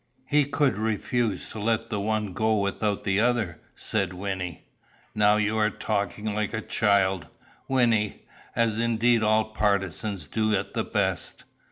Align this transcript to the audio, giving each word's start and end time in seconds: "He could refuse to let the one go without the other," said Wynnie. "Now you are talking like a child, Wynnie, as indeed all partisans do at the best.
"He 0.25 0.45
could 0.45 0.79
refuse 0.79 1.47
to 1.49 1.59
let 1.59 1.91
the 1.91 1.99
one 1.99 2.33
go 2.33 2.55
without 2.57 3.03
the 3.03 3.19
other," 3.19 3.61
said 3.75 4.13
Wynnie. 4.15 4.63
"Now 5.13 5.35
you 5.37 5.57
are 5.59 5.69
talking 5.69 6.33
like 6.33 6.55
a 6.55 6.61
child, 6.61 7.27
Wynnie, 7.67 8.23
as 8.55 8.79
indeed 8.79 9.21
all 9.21 9.51
partisans 9.53 10.25
do 10.25 10.55
at 10.55 10.73
the 10.73 10.83
best. 10.83 11.43